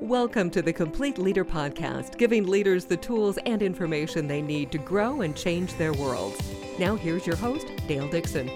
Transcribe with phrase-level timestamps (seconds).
[0.00, 4.78] Welcome to the Complete Leader Podcast, giving leaders the tools and information they need to
[4.78, 6.36] grow and change their worlds.
[6.80, 8.50] Now, here's your host, Dale Dixon.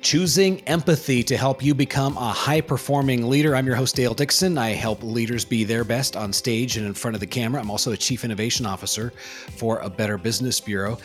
[0.00, 3.54] Choosing empathy to help you become a high performing leader.
[3.54, 4.58] I'm your host, Dale Dixon.
[4.58, 7.60] I help leaders be their best on stage and in front of the camera.
[7.60, 9.12] I'm also a chief innovation officer
[9.56, 10.98] for a Better Business Bureau.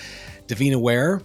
[0.47, 1.21] Davina Ware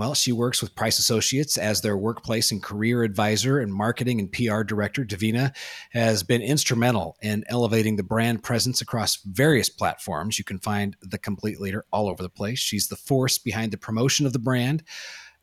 [0.00, 4.32] well, she works with Price Associates as their workplace and career advisor and marketing and
[4.32, 5.04] PR director.
[5.04, 5.54] Davina
[5.90, 10.38] has been instrumental in elevating the brand presence across various platforms.
[10.38, 12.58] You can find the complete leader all over the place.
[12.58, 14.84] She's the force behind the promotion of the brand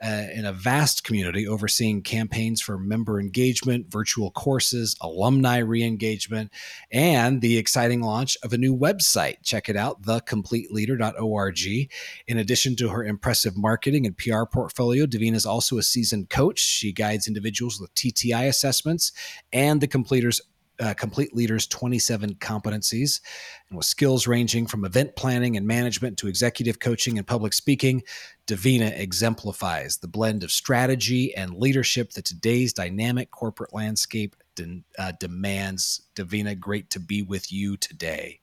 [0.04, 6.52] uh, in a vast community overseeing campaigns for member engagement, virtual courses, alumni re engagement,
[6.92, 9.38] and the exciting launch of a new website.
[9.44, 11.90] Check it out, thecompleteleader.org.
[12.28, 16.60] In addition to her impressive marketing and PR portfolio, Davina is also a seasoned coach.
[16.60, 19.12] She guides individuals with TTI assessments
[19.52, 20.42] and the completers
[20.80, 23.22] uh, Complete Leaders 27 competencies,
[23.70, 28.04] and with skills ranging from event planning and management to executive coaching and public speaking,
[28.48, 35.14] Davina exemplifies the blend of strategy and leadership that today's dynamic corporate landscape de- uh,
[35.20, 36.02] demands.
[36.16, 38.40] Davina, great to be with you today.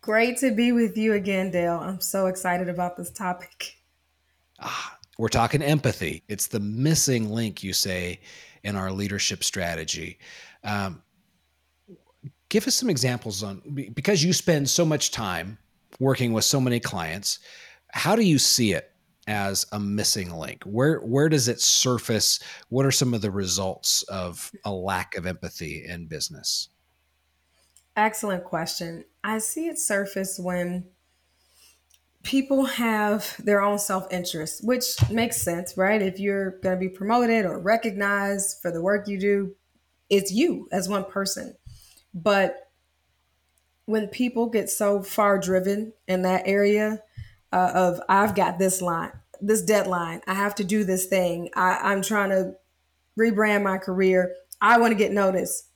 [0.00, 1.78] Great to be with you again, Dale.
[1.78, 3.74] I'm so excited about this topic.
[4.58, 6.22] Ah, we're talking empathy.
[6.28, 8.20] It's the missing link, you say,
[8.64, 10.18] in our leadership strategy.
[10.64, 11.02] Um,
[12.50, 13.62] give us some examples on
[13.94, 15.56] because you spend so much time
[15.98, 17.38] working with so many clients
[17.92, 18.90] how do you see it
[19.26, 20.62] as a missing link?
[20.64, 22.40] Where where does it surface?
[22.68, 26.68] What are some of the results of a lack of empathy in business?
[27.96, 29.04] Excellent question.
[29.22, 30.86] I see it surface when
[32.22, 36.02] people have their own self-interest which makes sense right?
[36.02, 39.54] If you're going to be promoted or recognized for the work you do
[40.10, 41.54] it's you as one person
[42.14, 42.70] but
[43.86, 47.02] when people get so far driven in that area
[47.52, 51.78] uh, of I've got this line, this deadline, I have to do this thing, I,
[51.82, 52.54] I'm trying to
[53.18, 55.68] rebrand my career, I want to get noticed.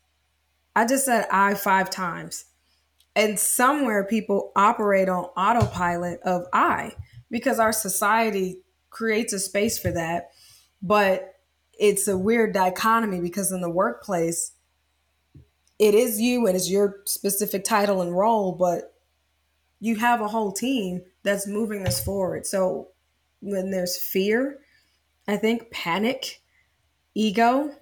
[0.76, 2.46] I just said I five times.
[3.16, 6.96] And somewhere people operate on autopilot of I
[7.30, 8.58] because our society
[8.90, 10.30] creates a space for that.
[10.82, 11.34] But
[11.78, 14.52] it's a weird dichotomy because in the workplace,
[15.78, 18.94] it is you and it's your specific title and role, but
[19.80, 22.46] you have a whole team that's moving this forward.
[22.46, 22.88] So
[23.40, 24.60] when there's fear,
[25.26, 26.40] I think panic,
[27.14, 27.74] ego,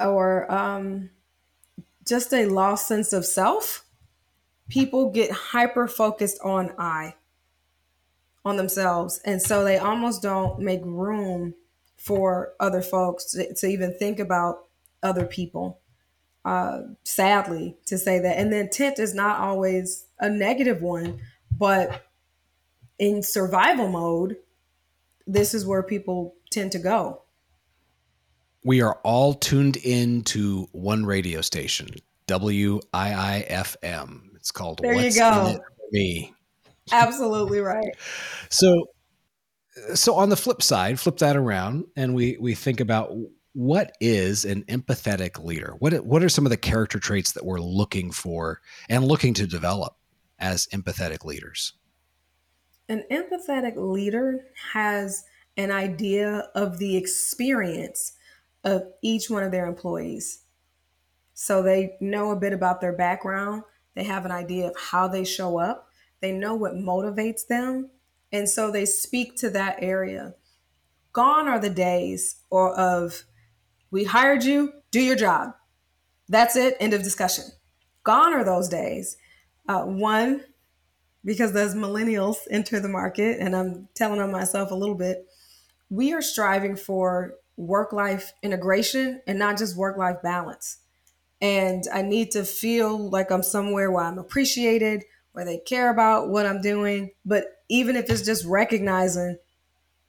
[0.00, 1.10] or um,
[2.06, 3.84] just a lost sense of self,
[4.68, 7.14] people get hyper focused on I,
[8.44, 9.20] on themselves.
[9.24, 11.54] And so they almost don't make room
[11.96, 14.68] for other folks to, to even think about
[15.02, 15.80] other people
[16.44, 18.38] uh, sadly to say that.
[18.38, 21.20] And the intent is not always a negative one,
[21.56, 22.06] but
[22.98, 24.36] in survival mode,
[25.26, 27.22] this is where people tend to go.
[28.64, 31.88] We are all tuned in to one radio station,
[32.28, 34.20] WIIFM.
[34.36, 35.46] It's called there What's you go.
[35.46, 36.34] In It For Me.
[36.92, 37.94] Absolutely right.
[38.50, 38.86] So
[39.94, 43.14] so on the flip side, flip that around and we we think about
[43.54, 45.76] what is an empathetic leader?
[45.78, 49.46] What what are some of the character traits that we're looking for and looking to
[49.46, 49.96] develop
[50.38, 51.72] as empathetic leaders?
[52.88, 55.24] An empathetic leader has
[55.56, 58.12] an idea of the experience
[58.64, 60.42] of each one of their employees.
[61.32, 63.62] So they know a bit about their background,
[63.94, 65.88] they have an idea of how they show up,
[66.20, 67.90] they know what motivates them,
[68.32, 70.34] and so they speak to that area.
[71.12, 73.24] Gone are the days or of
[73.94, 75.54] we hired you, do your job.
[76.28, 77.44] That's it, end of discussion.
[78.02, 79.16] Gone are those days.
[79.68, 80.42] Uh, one,
[81.24, 85.28] because as millennials enter the market, and I'm telling on myself a little bit,
[85.90, 90.78] we are striving for work life integration and not just work life balance.
[91.40, 95.04] And I need to feel like I'm somewhere where I'm appreciated,
[95.34, 97.12] where they care about what I'm doing.
[97.24, 99.38] But even if it's just recognizing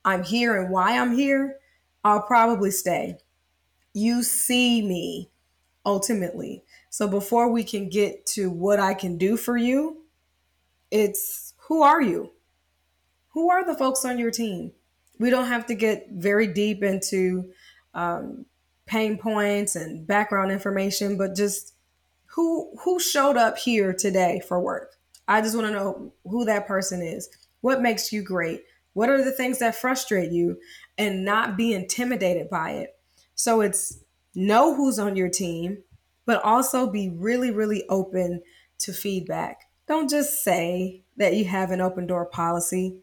[0.04, 1.57] I'm here and why I'm here,
[2.04, 3.19] I'll probably stay
[3.95, 5.31] you see me
[5.86, 6.63] ultimately.
[6.89, 10.03] So before we can get to what I can do for you,
[10.92, 12.33] it's who are you?
[13.30, 14.74] Who are the folks on your team?
[15.18, 17.53] We don't have to get very deep into
[17.94, 18.45] um,
[18.86, 21.74] pain points and background information, but just
[22.25, 24.92] who who showed up here today for work.
[25.25, 27.30] I just want to know who that person is.
[27.62, 28.63] What makes you great?
[28.92, 30.57] What are the things that frustrate you?
[30.97, 32.94] And not be intimidated by it
[33.35, 33.99] so it's
[34.33, 35.83] know who's on your team,
[36.25, 38.41] but also be really, really open
[38.79, 39.61] to feedback.
[39.87, 42.97] Don't just say that you have an open door policy.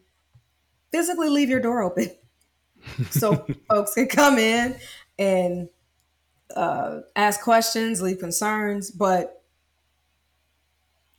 [0.91, 2.11] Physically leave your door open
[3.09, 4.75] so folks can come in
[5.17, 5.69] and
[6.55, 9.43] uh, ask questions, leave concerns, but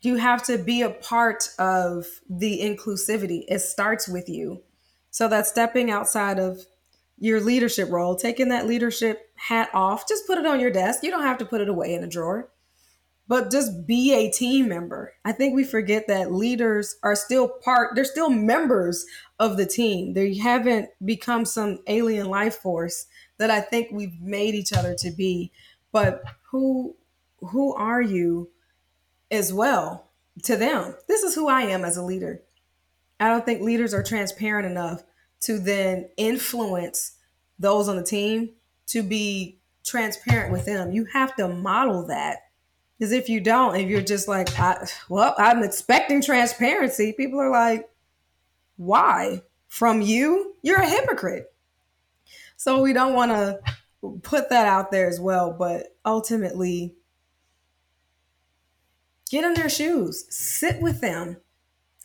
[0.00, 3.44] you have to be a part of the inclusivity.
[3.49, 4.62] It starts with you.
[5.11, 6.66] So that stepping outside of
[7.19, 11.02] your leadership role, taking that leadership hat off, just put it on your desk.
[11.02, 12.50] You don't have to put it away in a drawer,
[13.28, 15.14] but just be a team member.
[15.25, 19.06] I think we forget that leaders are still part, they're still members
[19.38, 20.14] of the team.
[20.14, 23.06] They haven't become some alien life force
[23.38, 25.52] that I think we've made each other to be.
[25.93, 26.96] But who
[27.40, 28.50] who are you
[29.31, 30.11] as well
[30.44, 30.96] to them?
[31.08, 32.43] This is who I am as a leader.
[33.20, 35.05] I don't think leaders are transparent enough
[35.44, 37.17] to then influence
[37.58, 38.50] those on the team
[38.87, 40.93] to be transparent with them.
[40.93, 42.38] You have to model that.
[42.99, 47.50] Because if you don't, if you're just like, I, well, I'm expecting transparency, people are
[47.50, 47.88] like,
[48.76, 49.43] why?
[49.69, 50.55] From you?
[50.62, 51.52] You're a hypocrite.
[52.56, 53.61] So we don't want to
[54.23, 55.52] put that out there as well.
[55.52, 56.94] But ultimately,
[59.29, 61.38] get in their shoes, sit with them,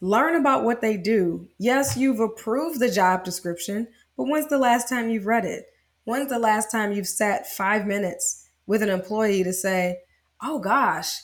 [0.02, 1.48] learn about what they do.
[1.58, 5.66] Yes, you've approved the job description, but when's the last time you've read it?
[6.04, 10.00] When's the last time you've sat five minutes with an employee to say,
[10.42, 11.16] oh gosh,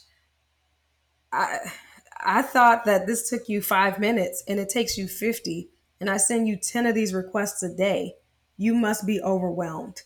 [1.32, 1.58] I,
[2.24, 5.70] I thought that this took you five minutes and it takes you 50,
[6.00, 8.16] and I send you 10 of these requests a day.
[8.58, 10.02] You must be overwhelmed.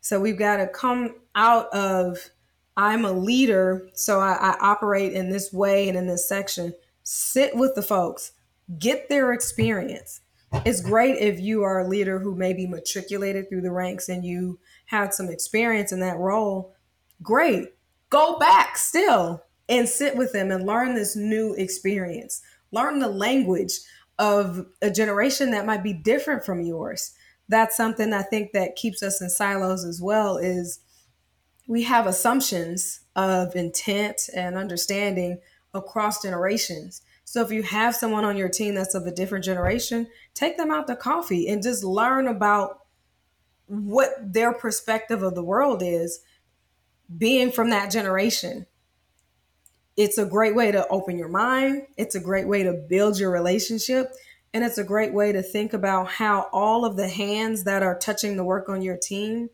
[0.00, 2.30] So we've got to come out of
[2.76, 6.72] I'm a leader, so I, I operate in this way and in this section.
[7.02, 8.32] Sit with the folks,
[8.78, 10.20] get their experience.
[10.64, 14.58] It's great if you are a leader who maybe matriculated through the ranks and you
[14.86, 16.74] had some experience in that role.
[17.22, 17.74] Great.
[18.10, 22.42] Go back still and sit with them and learn this new experience.
[22.70, 23.72] Learn the language
[24.18, 27.14] of a generation that might be different from yours.
[27.48, 30.80] That's something I think that keeps us in silos as well is
[31.66, 35.40] we have assumptions of intent and understanding
[35.74, 37.02] across generations.
[37.24, 40.70] So if you have someone on your team that's of a different generation, take them
[40.70, 42.80] out to coffee and just learn about
[43.66, 46.20] what their perspective of the world is
[47.16, 48.66] being from that generation
[49.96, 51.86] it's a great way to open your mind.
[51.96, 54.12] It's a great way to build your relationship.
[54.54, 57.98] And it's a great way to think about how all of the hands that are
[57.98, 59.50] touching the work on your team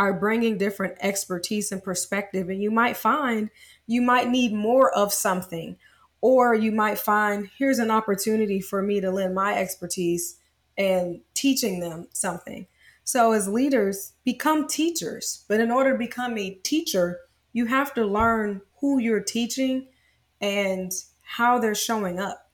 [0.00, 2.48] are bringing different expertise and perspective.
[2.48, 3.50] And you might find
[3.86, 5.76] you might need more of something,
[6.22, 10.38] or you might find here's an opportunity for me to lend my expertise
[10.78, 12.66] and teaching them something.
[13.04, 15.44] So, as leaders, become teachers.
[15.48, 17.18] But in order to become a teacher,
[17.52, 19.88] you have to learn who you're teaching
[20.40, 22.50] and how they're showing up.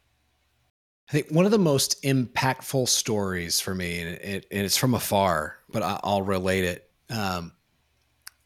[1.08, 4.94] I think one of the most impactful stories for me, and, it, and it's from
[4.94, 7.52] afar, but I'll relate it, um,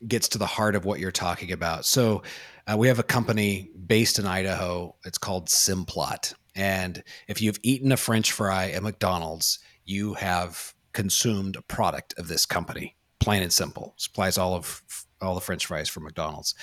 [0.07, 1.85] gets to the heart of what you're talking about.
[1.85, 2.23] So,
[2.67, 4.95] uh, we have a company based in Idaho.
[5.05, 6.35] It's called Simplot.
[6.55, 12.29] And if you've eaten a French fry at McDonald's, you have consumed a product of
[12.29, 13.95] this company, plain and simple.
[13.97, 14.83] Supplies all of
[15.21, 16.55] all the french fries from McDonald's.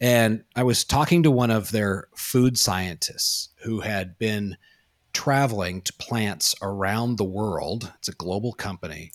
[0.00, 4.56] And I was talking to one of their food scientists who had been
[5.12, 7.92] traveling to plants around the world.
[7.98, 9.12] It's a global company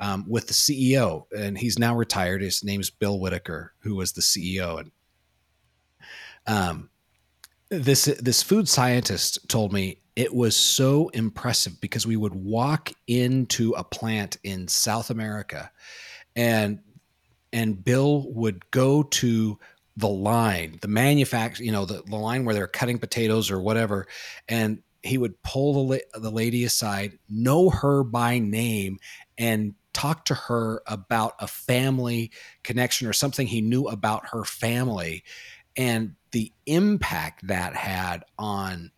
[0.00, 2.42] um, with the CEO, and he's now retired.
[2.42, 4.80] His name's Bill Whitacre, who was the CEO.
[4.80, 4.90] And
[6.46, 6.90] um,
[7.70, 13.72] this this food scientist told me it was so impressive because we would walk into
[13.72, 15.70] a plant in South America
[16.34, 16.80] and
[17.52, 19.58] and Bill would go to
[19.96, 24.06] the line, the manufacture, you know, the, the line where they're cutting potatoes or whatever,
[24.48, 28.98] and he would pull the, the lady aside, know her by name,
[29.38, 32.30] and talk to her about a family
[32.62, 35.24] connection or something he knew about her family
[35.76, 38.90] and the impact that had on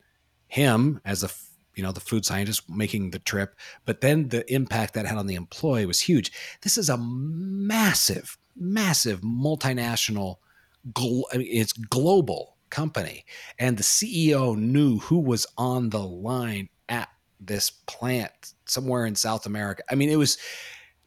[0.47, 1.31] him as a
[1.75, 5.27] you know the food scientist making the trip but then the impact that had on
[5.27, 10.37] the employee was huge this is a massive massive multinational,
[10.93, 13.25] gl- I mean, it's global company,
[13.59, 17.09] and the CEO knew who was on the line at
[17.41, 19.83] this plant somewhere in South America.
[19.91, 20.39] I mean, it was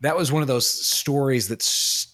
[0.01, 1.59] that was one of those stories that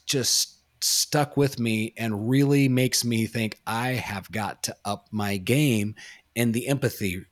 [0.06, 5.38] just stuck with me and really makes me think I have got to up my
[5.38, 5.96] game
[6.36, 7.26] in the empathy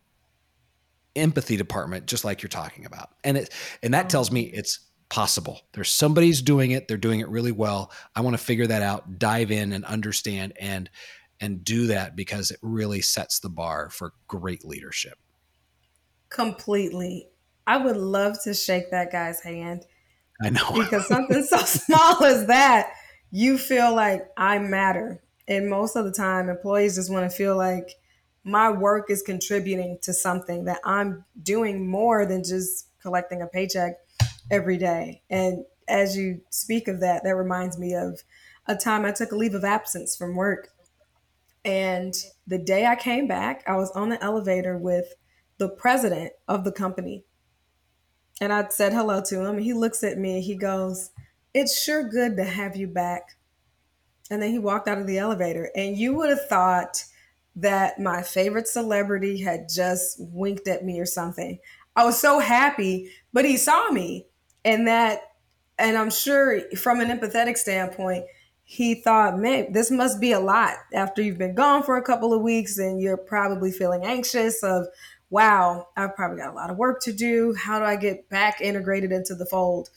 [1.16, 3.10] empathy department just like you're talking about.
[3.24, 5.62] And it and that tells me it's possible.
[5.74, 7.92] There's somebody's doing it, they're doing it really well.
[8.16, 10.90] I want to figure that out, dive in and understand and
[11.40, 15.18] and do that because it really sets the bar for great leadership.
[16.30, 17.28] Completely.
[17.68, 19.86] I would love to shake that guy's hand.
[20.42, 20.72] I know.
[20.76, 22.94] because something so small as that,
[23.32, 25.22] you feel like I matter.
[25.48, 27.92] And most of the time, employees just want to feel like
[28.44, 33.96] my work is contributing to something that I'm doing more than just collecting a paycheck
[34.52, 35.22] every day.
[35.30, 38.22] And as you speak of that, that reminds me of
[38.68, 40.70] a time I took a leave of absence from work.
[41.64, 42.16] And
[42.46, 45.14] the day I came back, I was on the elevator with
[45.58, 47.24] the president of the company.
[48.42, 49.58] And I said hello to him.
[49.58, 51.12] He looks at me he goes,
[51.54, 53.38] It's sure good to have you back.
[54.30, 55.70] And then he walked out of the elevator.
[55.76, 57.04] And you would have thought
[57.56, 61.60] that my favorite celebrity had just winked at me or something.
[61.96, 64.28] I was so happy, but he saw me.
[64.66, 65.22] And that,
[65.78, 68.26] and I'm sure from an empathetic standpoint,
[68.64, 72.34] he thought, man, this must be a lot after you've been gone for a couple
[72.34, 74.88] of weeks and you're probably feeling anxious of,
[75.30, 77.54] wow, I've probably got a lot of work to do.
[77.54, 79.90] How do I get back integrated into the fold?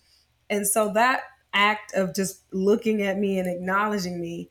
[0.51, 4.51] And so that act of just looking at me and acknowledging me,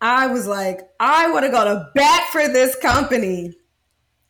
[0.00, 3.54] I was like, I want to go to bat for this company.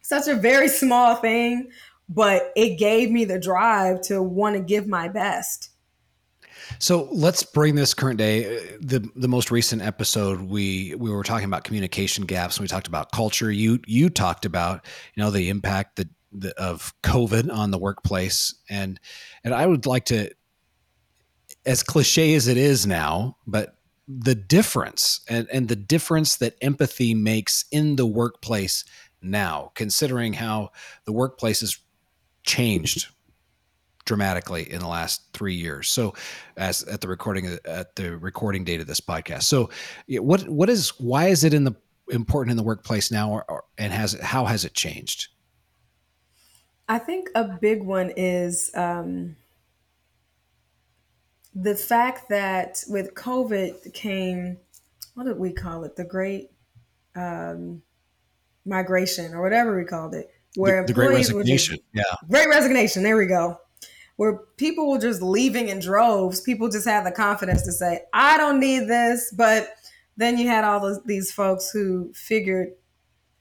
[0.01, 1.71] Such a very small thing,
[2.09, 5.71] but it gave me the drive to want to give my best.
[6.79, 8.57] So let's bring this current day.
[8.57, 12.57] Uh, the the most recent episode, we we were talking about communication gaps.
[12.57, 13.51] And we talked about culture.
[13.51, 18.55] You you talked about you know the impact that the, of COVID on the workplace,
[18.69, 19.01] and
[19.45, 20.31] and I would like to,
[21.67, 23.75] as cliche as it is now, but
[24.07, 28.85] the difference and and the difference that empathy makes in the workplace
[29.21, 30.71] now, considering how
[31.05, 31.79] the workplace has
[32.45, 33.09] changed
[34.09, 35.89] dramatically in the last three years.
[35.91, 36.15] So,
[36.57, 39.43] as at the recording at the recording date of this podcast.
[39.45, 39.69] So,
[40.09, 41.77] what what is why is it in the
[42.11, 45.29] important in the workplace now, or, or, and has it, how has it changed?
[46.89, 49.37] I think a big one is um,
[51.55, 54.57] the fact that with COVID came
[55.15, 55.97] what did we call it?
[55.97, 56.51] The Great
[57.15, 57.83] um,
[58.65, 61.77] Migration or whatever we called it, where the, the Great Resignation.
[61.77, 63.03] Just, yeah, Great Resignation.
[63.03, 63.61] There we go
[64.19, 66.41] where people were just leaving in droves.
[66.41, 69.33] People just had the confidence to say, I don't need this.
[69.33, 69.71] But
[70.17, 72.71] then you had all those, these folks who figured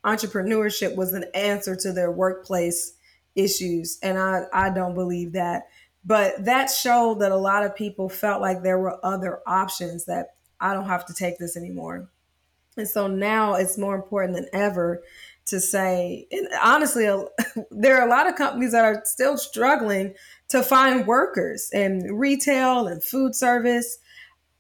[0.05, 2.93] entrepreneurship was an answer to their workplace
[3.34, 3.98] issues.
[4.03, 5.63] And I, I don't believe that.
[6.05, 10.36] But that showed that a lot of people felt like there were other options that
[10.60, 12.07] I don't have to take this anymore.
[12.77, 15.03] And so now it's more important than ever
[15.48, 17.05] to say, and honestly,
[17.72, 20.13] there are a lot of companies that are still struggling
[20.50, 23.98] to find workers in retail and food service,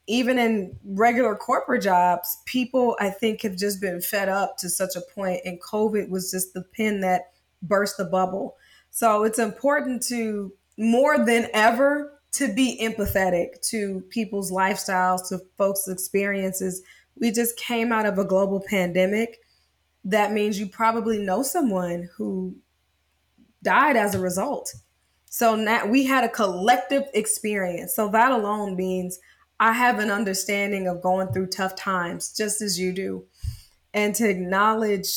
[0.07, 2.37] even in regular corporate jobs.
[2.45, 6.31] People, I think, have just been fed up to such a point, and COVID was
[6.31, 7.31] just the pin that
[7.61, 8.55] burst the bubble.
[8.89, 15.87] So it's important to more than ever to be empathetic to people's lifestyles, to folks'
[15.87, 16.81] experiences.
[17.19, 19.39] We just came out of a global pandemic
[20.07, 22.55] that means you probably know someone who
[23.61, 24.73] died as a result.
[25.25, 27.93] So now we had a collective experience.
[27.93, 29.19] So that alone means
[29.59, 33.25] I have an understanding of going through tough times just as you do.
[33.93, 35.09] And to acknowledge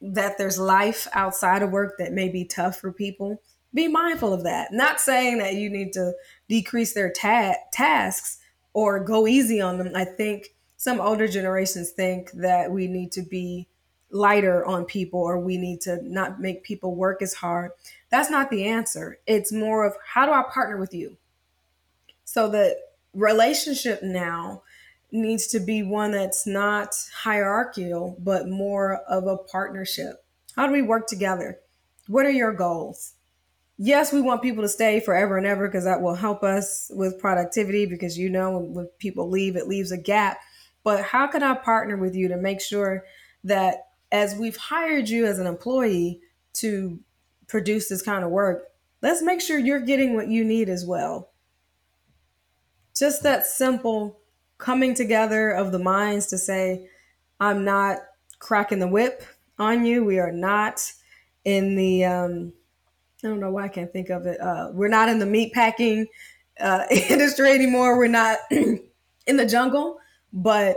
[0.00, 3.40] that there's life outside of work that may be tough for people,
[3.72, 4.72] be mindful of that.
[4.72, 6.12] Not saying that you need to
[6.48, 8.38] decrease their ta- tasks
[8.72, 9.92] or go easy on them.
[9.94, 10.48] I think
[10.84, 13.66] some older generations think that we need to be
[14.10, 17.70] lighter on people or we need to not make people work as hard.
[18.10, 19.18] That's not the answer.
[19.26, 21.16] It's more of how do I partner with you?
[22.26, 22.76] So the
[23.14, 24.62] relationship now
[25.10, 30.22] needs to be one that's not hierarchical, but more of a partnership.
[30.54, 31.60] How do we work together?
[32.08, 33.14] What are your goals?
[33.78, 37.18] Yes, we want people to stay forever and ever because that will help us with
[37.18, 40.40] productivity because you know when people leave, it leaves a gap.
[40.84, 43.04] But how can I partner with you to make sure
[43.42, 46.20] that as we've hired you as an employee
[46.54, 47.00] to
[47.48, 48.68] produce this kind of work,
[49.02, 51.30] let's make sure you're getting what you need as well.
[52.96, 54.20] Just that simple
[54.58, 56.88] coming together of the minds to say,
[57.40, 57.98] I'm not
[58.38, 59.24] cracking the whip
[59.58, 60.04] on you.
[60.04, 60.80] We are not
[61.44, 62.52] in the, um,
[63.22, 64.40] I don't know why I can't think of it.
[64.40, 66.06] Uh, we're not in the meat packing
[66.60, 67.98] uh, industry anymore.
[67.98, 69.98] We're not in the jungle,
[70.34, 70.76] but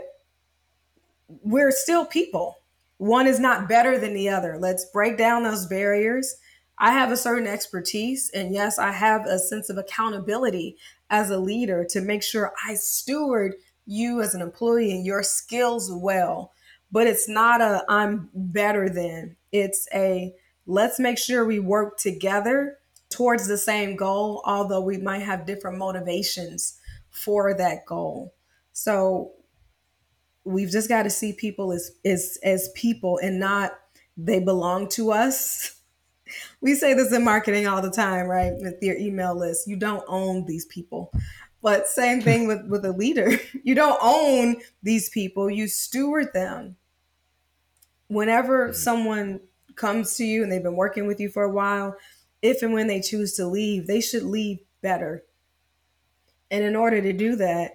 [1.44, 2.56] we're still people
[2.98, 4.58] one is not better than the other.
[4.58, 6.36] Let's break down those barriers.
[6.80, 10.78] I have a certain expertise, and yes, I have a sense of accountability
[11.10, 15.92] as a leader to make sure I steward you as an employee and your skills
[15.92, 16.52] well.
[16.92, 19.36] But it's not a I'm better than.
[19.52, 20.34] It's a
[20.66, 22.78] let's make sure we work together
[23.10, 28.34] towards the same goal, although we might have different motivations for that goal.
[28.74, 29.34] So
[30.48, 33.74] we've just got to see people as as as people and not
[34.16, 35.74] they belong to us.
[36.60, 38.52] We say this in marketing all the time, right?
[38.58, 41.10] With your email list, you don't own these people.
[41.62, 43.32] But same thing with with a leader.
[43.64, 46.76] You don't own these people, you steward them.
[48.10, 48.76] Whenever mm-hmm.
[48.76, 49.40] someone
[49.78, 51.96] comes to you and they've been working with you for a while,
[52.42, 55.24] if and when they choose to leave, they should leave better.
[56.52, 57.72] And in order to do that,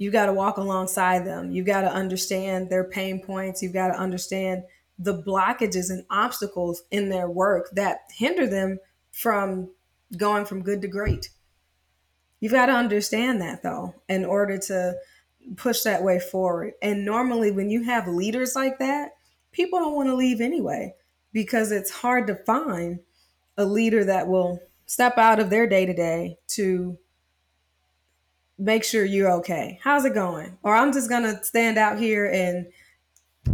[0.00, 1.52] you got to walk alongside them.
[1.52, 3.62] You got to understand their pain points.
[3.62, 4.62] You've got to understand
[4.98, 8.78] the blockages and obstacles in their work that hinder them
[9.12, 9.68] from
[10.16, 11.28] going from good to great.
[12.40, 14.94] You've got to understand that though, in order to
[15.56, 16.72] push that way forward.
[16.80, 19.10] And normally, when you have leaders like that,
[19.52, 20.94] people don't want to leave anyway
[21.34, 23.00] because it's hard to find
[23.58, 26.98] a leader that will step out of their day to day to
[28.60, 29.80] make sure you're okay.
[29.82, 30.56] How's it going?
[30.62, 32.66] Or I'm just gonna stand out here and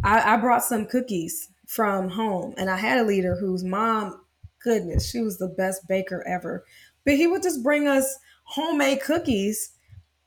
[0.03, 4.21] I, I brought some cookies from home, and I had a leader whose mom,
[4.63, 6.65] goodness, she was the best baker ever.
[7.05, 9.73] But he would just bring us homemade cookies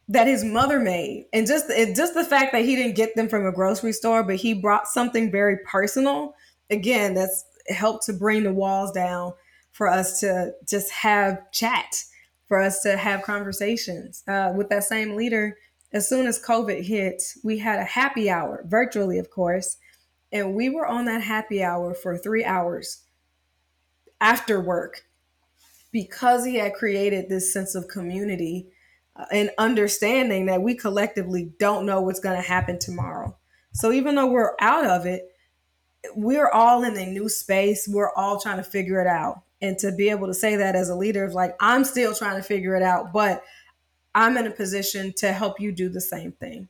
[0.07, 3.29] that his mother made, and just it, just the fact that he didn't get them
[3.29, 6.33] from a grocery store, but he brought something very personal.
[6.69, 9.33] Again, that's helped to bring the walls down
[9.71, 12.03] for us to just have chat,
[12.49, 14.23] for us to have conversations.
[14.27, 15.55] Uh, with that same leader,
[15.93, 19.77] as soon as COVID hit, we had a happy hour, virtually, of course.
[20.31, 23.03] And we were on that happy hour for three hours
[24.19, 25.05] after work
[25.91, 28.67] because he had created this sense of community
[29.15, 33.35] uh, and understanding that we collectively don't know what's going to happen tomorrow.
[33.73, 35.29] So even though we're out of it,
[36.15, 37.87] we're all in a new space.
[37.87, 40.89] We're all trying to figure it out and to be able to say that as
[40.89, 43.43] a leader of like i'm still trying to figure it out but
[44.15, 46.67] i'm in a position to help you do the same thing.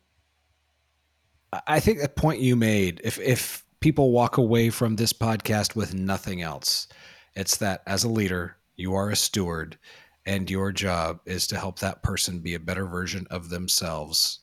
[1.66, 5.96] I think the point you made if if people walk away from this podcast with
[5.96, 6.88] nothing else
[7.36, 9.78] it's that as a leader you are a steward
[10.26, 14.42] and your job is to help that person be a better version of themselves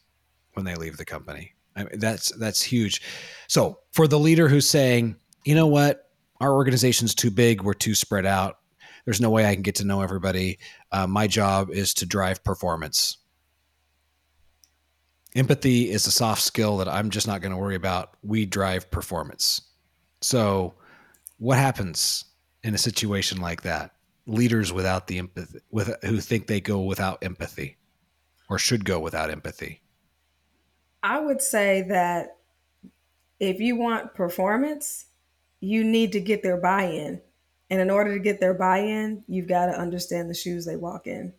[0.55, 1.55] when they leave the company.
[1.77, 3.03] I mean, that's that's huge.
[3.47, 6.06] So for the leader who's saying you know what
[6.41, 7.63] our organization's too big.
[7.63, 8.59] We're too spread out.
[9.05, 10.59] There's no way I can get to know everybody.
[10.91, 13.19] Uh, my job is to drive performance.
[15.35, 18.17] Empathy is a soft skill that I'm just not going to worry about.
[18.23, 19.61] We drive performance.
[20.23, 20.75] So,
[21.39, 22.25] what happens
[22.65, 23.93] in a situation like that?
[24.27, 27.77] Leaders without the empathy, with who think they go without empathy,
[28.49, 29.83] or should go without empathy.
[31.03, 32.39] I would say that
[33.39, 35.07] if you want performance,
[35.61, 37.21] you need to get their buy-in.
[37.71, 41.07] And in order to get their buy-in, you've got to understand the shoes they walk
[41.07, 41.33] in.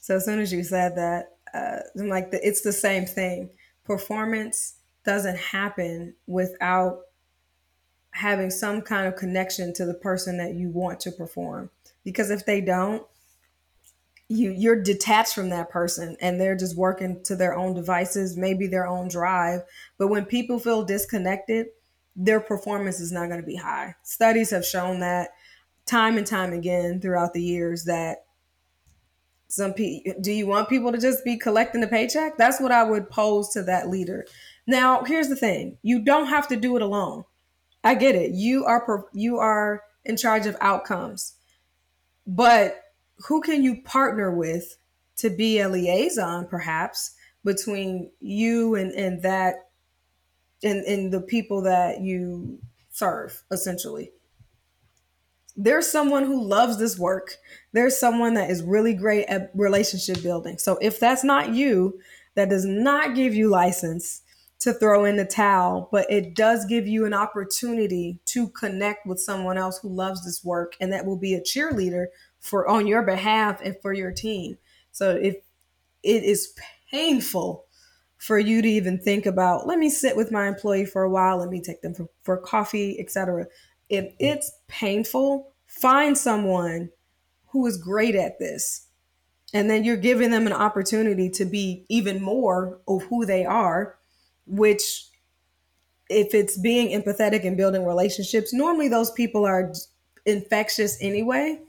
[0.00, 3.50] So as soon as you said that, uh, I'm like the, it's the same thing.
[3.84, 7.00] Performance doesn't happen without
[8.10, 11.70] having some kind of connection to the person that you want to perform.
[12.04, 13.04] Because if they don't,
[14.28, 18.66] you you're detached from that person and they're just working to their own devices, maybe
[18.66, 19.60] their own drive.
[19.98, 21.66] But when people feel disconnected,
[22.16, 23.94] their performance is not going to be high.
[24.02, 25.30] Studies have shown that
[25.84, 28.24] time and time again throughout the years that
[29.48, 32.36] some people do you want people to just be collecting the paycheck?
[32.36, 34.26] That's what I would pose to that leader.
[34.66, 35.78] Now, here's the thing.
[35.82, 37.24] You don't have to do it alone.
[37.84, 38.32] I get it.
[38.32, 41.34] You are you are in charge of outcomes.
[42.26, 42.82] But
[43.28, 44.76] who can you partner with
[45.18, 49.65] to be a liaison perhaps between you and and that
[50.62, 52.58] in in the people that you
[52.90, 54.12] serve essentially.
[55.56, 57.36] There's someone who loves this work.
[57.72, 60.58] There's someone that is really great at relationship building.
[60.58, 61.98] So if that's not you
[62.34, 64.22] that does not give you license
[64.58, 69.20] to throw in the towel but it does give you an opportunity to connect with
[69.20, 72.06] someone else who loves this work and that will be a cheerleader
[72.40, 74.56] for on your behalf and for your team.
[74.92, 75.36] So if
[76.02, 76.54] it is
[76.90, 77.65] painful
[78.18, 81.38] for you to even think about let me sit with my employee for a while
[81.38, 83.46] let me take them for, for coffee etc
[83.88, 86.90] if it's painful find someone
[87.48, 88.86] who is great at this
[89.54, 93.96] and then you're giving them an opportunity to be even more of who they are
[94.46, 95.08] which
[96.08, 99.72] if it's being empathetic and building relationships normally those people are
[100.26, 101.60] infectious anyway.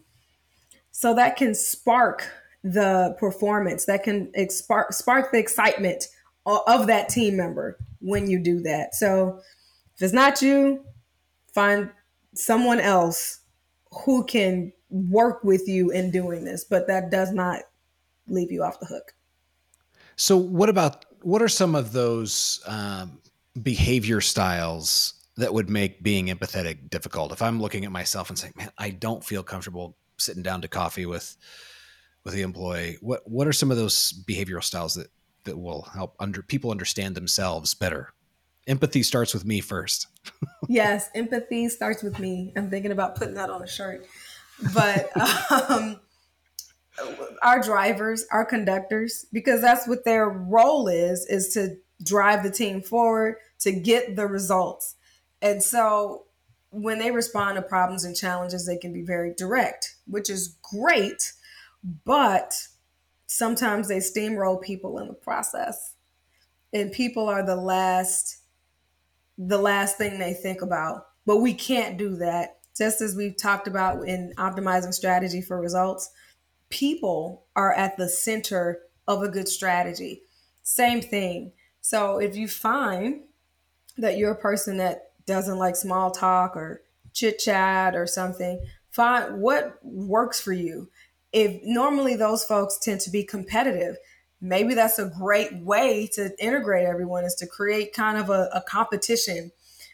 [0.91, 2.29] So that can spark
[2.63, 6.07] the performance, that can spark, spark the excitement
[6.47, 8.95] of that team member when you do that.
[8.95, 9.41] So
[9.95, 10.85] if it's not you,
[11.53, 11.89] find
[12.33, 13.39] someone else
[14.05, 17.61] who can work with you in doing this, but that does not
[18.27, 19.13] leave you off the hook.
[20.15, 23.19] So, what about what are some of those um,
[23.61, 27.31] behavior styles that would make being empathetic difficult?
[27.31, 30.67] If I'm looking at myself and saying, "Man, I don't feel comfortable sitting down to
[30.67, 31.37] coffee with
[32.23, 35.07] with the employee," what what are some of those behavioral styles that
[35.47, 38.13] that will help under people understand themselves better?
[38.67, 40.07] Empathy starts with me first.
[40.69, 42.53] yes, empathy starts with me.
[42.55, 44.05] I'm thinking about putting that on a shirt.
[44.73, 45.09] But
[45.69, 45.99] um,
[47.41, 52.81] our drivers, our conductors, because that's what their role is, is to drive the team
[52.81, 54.95] forward to get the results.
[55.41, 56.25] And so
[56.69, 61.33] when they respond to problems and challenges, they can be very direct, which is great,
[62.05, 62.67] but
[63.27, 65.93] sometimes they steamroll people in the process.
[66.73, 68.37] And people are the last
[69.37, 71.05] the last thing they think about.
[71.25, 72.57] But we can't do that.
[72.75, 76.09] Just as we've talked about in optimizing strategy for results,
[76.69, 80.21] people are at the center of a good strategy.
[80.63, 81.51] Same thing.
[81.81, 83.21] So if you find
[83.97, 86.81] that you're a person that doesn't like small talk or
[87.13, 88.59] chit chat or something,
[88.91, 90.89] find what works for you.
[91.37, 93.97] If normally those folks tend to be competitive,
[94.41, 98.63] maybe that's a great way to integrate everyone is to create kind of a, a
[98.67, 99.51] competition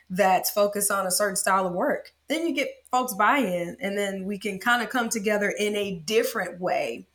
[0.09, 2.13] that's focused on a certain style of work.
[2.29, 5.75] Then you get folks buy in, and then we can kind of come together in
[5.75, 7.07] a different way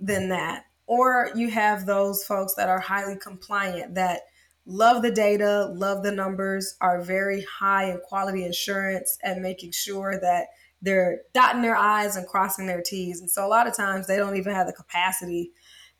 [0.00, 0.64] than that.
[0.88, 4.22] Or you have those folks that are highly compliant that
[4.66, 10.18] love the data, love the numbers, are very high in quality assurance and making sure
[10.20, 10.48] that
[10.82, 13.20] they're dotting their I's and crossing their T's.
[13.20, 15.52] And so a lot of times they don't even have the capacity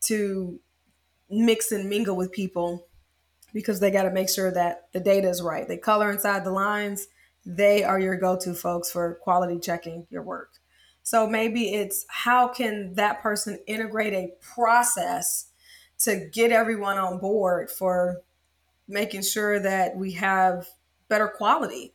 [0.02, 0.58] to
[1.28, 2.86] mix and mingle with people
[3.52, 5.66] because they got to make sure that the data is right.
[5.66, 7.08] They color inside the lines.
[7.44, 10.52] They are your go to folks for quality checking your work.
[11.02, 15.46] So maybe it's how can that person integrate a process
[16.00, 18.22] to get everyone on board for
[18.86, 20.68] making sure that we have
[21.08, 21.94] better quality.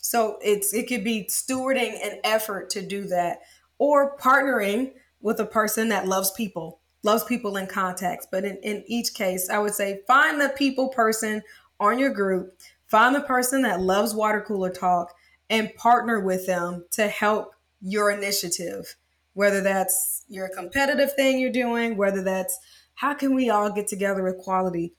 [0.00, 3.40] So it's it could be stewarding an effort to do that
[3.78, 8.28] or partnering with a person that loves people loves people in context.
[8.30, 11.42] But in, in each case, I would say find the people person
[11.78, 15.14] on your group, find the person that loves water cooler talk,
[15.48, 18.96] and partner with them to help your initiative.
[19.32, 22.58] Whether that's your competitive thing you're doing, whether that's
[22.94, 24.92] how can we all get together with quality?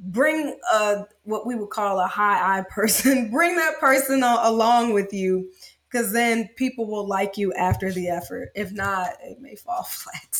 [0.00, 5.12] Bring a, what we would call a high I person, bring that person along with
[5.12, 5.50] you
[5.90, 8.50] because then people will like you after the effort.
[8.54, 10.38] If not, it may fall flat.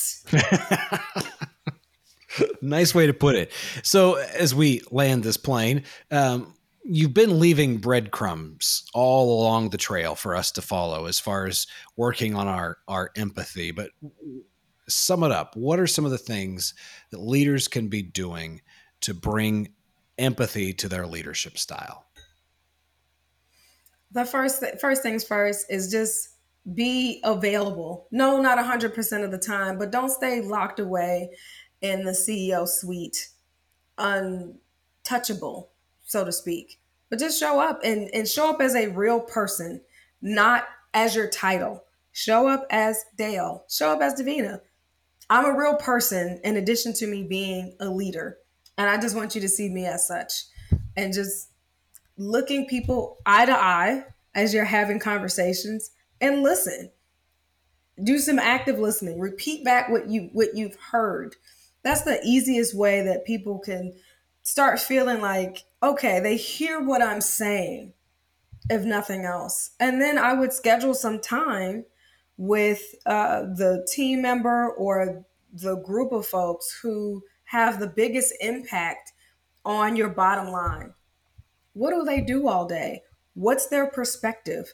[2.63, 3.53] nice way to put it.
[3.83, 10.15] So, as we land this plane, um, you've been leaving breadcrumbs all along the trail
[10.15, 11.67] for us to follow as far as
[11.97, 13.71] working on our, our empathy.
[13.71, 13.91] But
[14.89, 16.73] sum it up what are some of the things
[17.11, 18.63] that leaders can be doing
[19.03, 19.73] to bring
[20.19, 22.09] empathy to their leadership style?
[24.11, 26.31] the first first things first is just
[26.75, 28.07] be available.
[28.11, 31.31] No, not 100% of the time, but don't stay locked away
[31.81, 33.31] in the CEO suite,
[33.97, 35.71] untouchable,
[36.05, 36.79] so to speak.
[37.09, 39.81] But just show up and, and show up as a real person,
[40.21, 41.85] not as your title.
[42.13, 43.65] Show up as Dale.
[43.71, 44.61] Show up as Davina.
[45.31, 48.39] I'm a real person in addition to me being a leader.
[48.79, 50.45] And I just want you to see me as such
[50.97, 51.51] and just
[52.17, 56.91] looking people eye to eye as you're having conversations and listen.
[58.03, 59.19] Do some active listening.
[59.19, 61.35] Repeat back what you what you've heard.
[61.83, 63.95] That's the easiest way that people can
[64.43, 67.93] start feeling like, okay, they hear what I'm saying,
[68.71, 69.71] if nothing else.
[69.81, 71.85] And then I would schedule some time
[72.37, 79.13] with uh, the team member or the group of folks who have the biggest impact
[79.65, 80.93] on your bottom line.
[81.73, 83.03] What do they do all day?
[83.35, 84.73] What's their perspective?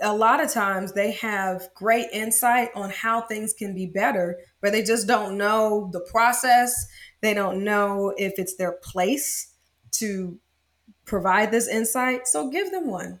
[0.00, 4.72] A lot of times they have great insight on how things can be better, but
[4.72, 6.86] they just don't know the process.
[7.20, 9.52] They don't know if it's their place
[9.92, 10.38] to
[11.04, 12.28] provide this insight.
[12.28, 13.20] So give them one.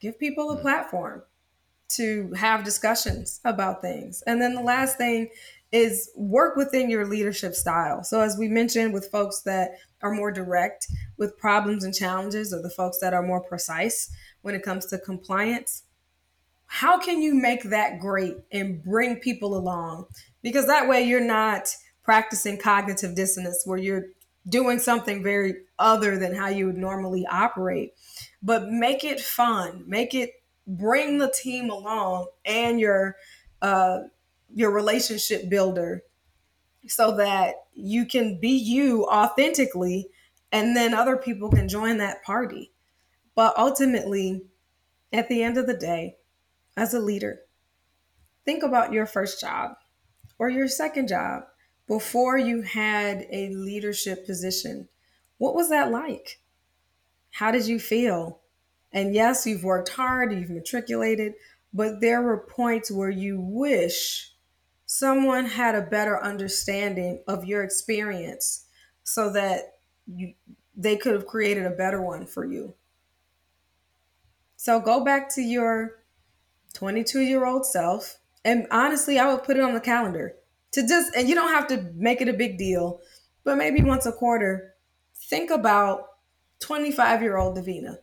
[0.00, 0.62] Give people a mm-hmm.
[0.62, 1.22] platform
[1.88, 4.22] to have discussions about things.
[4.26, 5.28] And then the last thing
[5.72, 8.04] is work within your leadership style.
[8.04, 12.62] So, as we mentioned, with folks that are more direct with problems and challenges, or
[12.62, 14.10] the folks that are more precise
[14.42, 15.82] when it comes to compliance,
[16.66, 20.06] how can you make that great and bring people along?
[20.42, 24.06] Because that way you're not practicing cognitive dissonance where you're
[24.48, 27.94] doing something very other than how you would normally operate.
[28.42, 30.30] But make it fun, make it
[30.66, 33.16] bring the team along and your
[33.62, 34.00] uh,
[34.54, 36.02] your relationship builder
[36.86, 40.08] so that you can be you authentically
[40.52, 42.72] and then other people can join that party.
[43.34, 44.46] But ultimately,
[45.12, 46.16] at the end of the day,
[46.76, 47.40] as a leader,
[48.44, 49.72] think about your first job
[50.38, 51.44] or your second job
[51.86, 54.88] before you had a leadership position.
[55.38, 56.40] What was that like?
[57.30, 58.40] How did you feel?
[58.92, 61.34] And yes, you've worked hard, you've matriculated,
[61.74, 64.32] but there were points where you wish
[64.86, 68.66] someone had a better understanding of your experience
[69.02, 69.74] so that
[70.06, 70.34] you,
[70.76, 72.74] they could have created a better one for you.
[74.56, 76.02] So go back to your
[76.74, 78.18] 22 year old self.
[78.44, 80.34] And honestly, I would put it on the calendar
[80.72, 83.00] to just, and you don't have to make it a big deal,
[83.44, 84.74] but maybe once a quarter,
[85.14, 86.06] think about
[86.60, 87.96] 25 year old Davina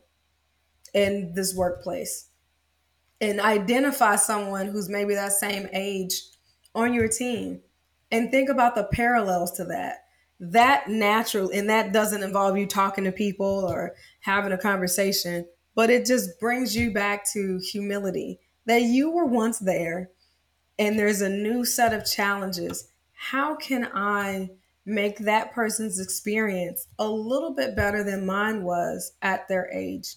[0.92, 2.28] in this workplace
[3.20, 6.20] and identify someone who's maybe that same age
[6.74, 7.60] on your team
[8.10, 10.04] and think about the parallels to that.
[10.40, 15.90] That natural and that doesn't involve you talking to people or having a conversation but
[15.90, 20.10] it just brings you back to humility that you were once there
[20.78, 22.88] and there's a new set of challenges.
[23.12, 24.50] How can i
[24.86, 30.16] make that person's experience a little bit better than mine was at their age?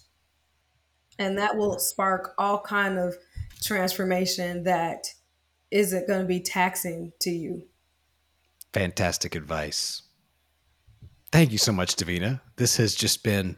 [1.18, 3.16] And that will spark all kind of
[3.62, 5.06] transformation that
[5.70, 7.62] isn't going to be taxing to you.
[8.72, 10.02] Fantastic advice.
[11.30, 12.40] Thank you so much, Davina.
[12.56, 13.56] This has just been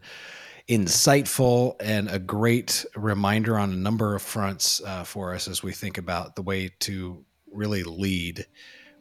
[0.68, 5.72] insightful and a great reminder on a number of fronts uh, for us as we
[5.72, 8.46] think about the way to really lead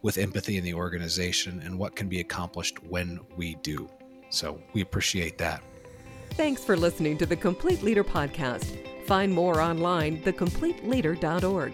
[0.02, 3.90] with empathy in the organization and what can be accomplished when we do.
[4.30, 5.62] So we appreciate that.
[6.32, 9.06] Thanks for listening to the Complete Leader Podcast.
[9.06, 11.74] Find more online, thecompleteleader.org.